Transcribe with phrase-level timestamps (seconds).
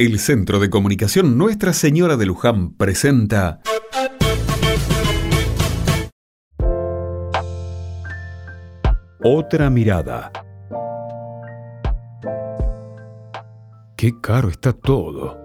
[0.00, 3.60] El Centro de Comunicación Nuestra Señora de Luján presenta
[9.24, 10.30] Otra mirada.
[13.96, 15.36] Qué caro está todo.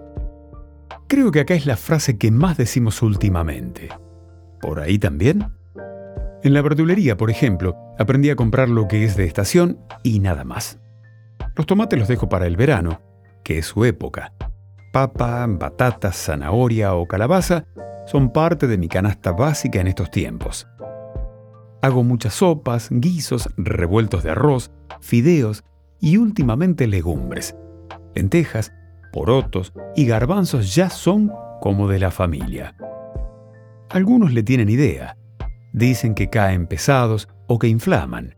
[1.08, 3.88] Creo que acá es la frase que más decimos últimamente.
[4.60, 5.48] ¿Por ahí también?
[6.44, 10.44] En la verdulería, por ejemplo, aprendí a comprar lo que es de estación y nada
[10.44, 10.78] más.
[11.56, 13.00] Los tomates los dejo para el verano,
[13.44, 14.32] que es su época.
[14.92, 17.66] Papa, batatas, zanahoria o calabaza
[18.06, 20.66] son parte de mi canasta básica en estos tiempos.
[21.82, 25.64] Hago muchas sopas, guisos, revueltos de arroz, fideos
[26.00, 27.54] y últimamente legumbres.
[28.14, 28.72] Lentejas,
[29.12, 31.30] porotos y garbanzos ya son
[31.60, 32.74] como de la familia.
[33.90, 35.16] Algunos le tienen idea.
[35.72, 38.34] Dicen que caen pesados o que inflaman.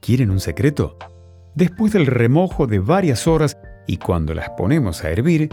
[0.00, 0.96] ¿Quieren un secreto?
[1.54, 5.50] Después del remojo de varias horas y cuando las ponemos a hervir,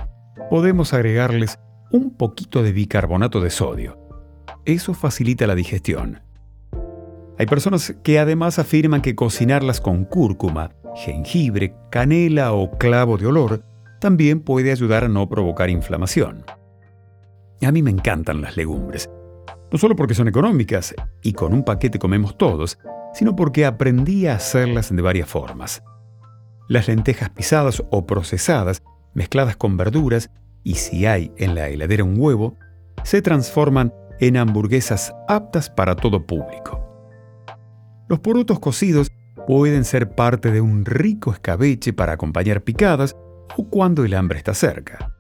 [0.50, 1.60] podemos agregarles
[1.92, 4.00] un poquito de bicarbonato de sodio.
[4.66, 6.22] Eso facilita la digestión.
[7.38, 13.64] Hay personas que además afirman que cocinarlas con cúrcuma, jengibre, canela o clavo de olor
[14.00, 16.46] también puede ayudar a no provocar inflamación.
[17.62, 19.10] A mí me encantan las legumbres,
[19.72, 22.78] no solo porque son económicas y con un paquete comemos todos,
[23.14, 25.84] sino porque aprendí a hacerlas de varias formas.
[26.68, 28.82] Las lentejas pisadas o procesadas,
[29.14, 30.30] mezcladas con verduras,
[30.64, 32.58] y si hay en la heladera un huevo,
[33.04, 36.80] se transforman en hamburguesas aptas para todo público.
[38.08, 39.12] Los porotos cocidos
[39.48, 43.16] pueden ser parte de un rico escabeche para acompañar picadas
[43.58, 45.12] o cuando el hambre está cerca.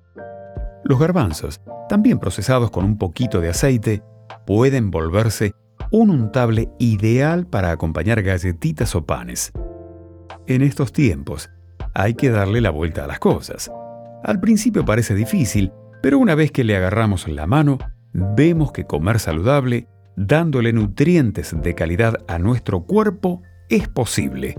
[0.83, 4.03] Los garbanzos, también procesados con un poquito de aceite,
[4.45, 5.53] pueden volverse
[5.91, 9.51] un untable ideal para acompañar galletitas o panes.
[10.45, 11.49] En estos tiempos,
[11.93, 13.71] hay que darle la vuelta a las cosas.
[14.23, 17.77] Al principio parece difícil, pero una vez que le agarramos la mano,
[18.11, 24.57] vemos que comer saludable, dándole nutrientes de calidad a nuestro cuerpo, es posible.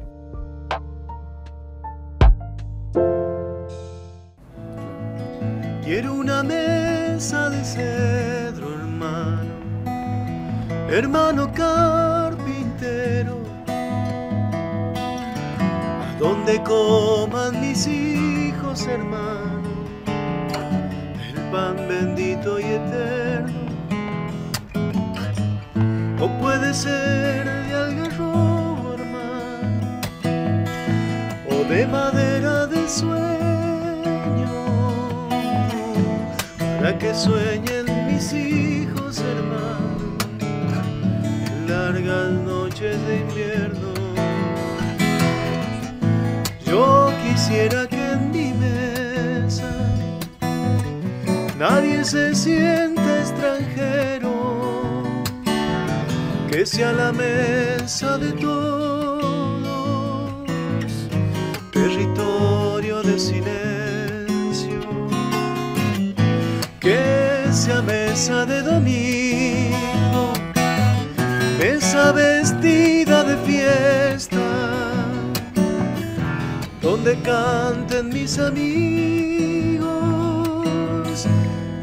[5.85, 9.53] Quiero una mesa de cedro, hermano,
[10.89, 11.53] hermano
[16.25, 19.69] donde coman mis hijos hermano
[21.29, 23.53] el pan bendito y eterno.
[26.19, 30.01] O puede ser de algarrobo, hermano,
[31.51, 34.55] o de madera de sueño,
[36.59, 44.04] para que sueñen mis hijos hermano en largas noches de invierno.
[47.55, 49.71] Quisiera que en mi mesa
[51.57, 54.33] nadie se sienta extranjero,
[56.51, 59.73] que sea la mesa de todos,
[61.71, 64.81] territorio de silencio,
[66.81, 70.33] que sea mesa de domingo,
[71.61, 72.74] mesa vestida
[76.85, 79.87] donde canten mis amigos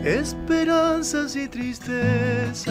[0.05, 2.67] esperanzas y tristezas.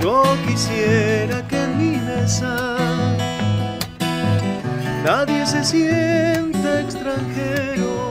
[0.00, 2.78] Yo quisiera que en mi mesa
[5.04, 8.07] nadie se sienta extranjero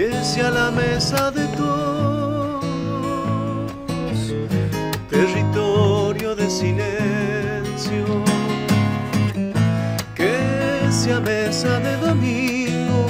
[0.00, 2.64] a la mesa de todos,
[5.10, 8.04] territorio de silencio,
[10.14, 10.38] que
[10.88, 13.06] sea mesa de domingo,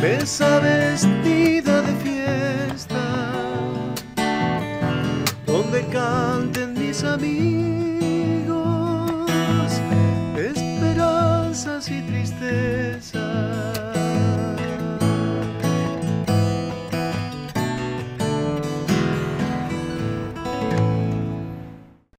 [0.00, 3.32] mesa vestida de fiesta,
[5.46, 8.50] donde canten mis amigos,
[10.36, 13.21] esperanzas y tristezas